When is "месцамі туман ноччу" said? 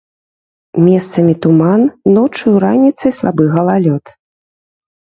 0.85-2.45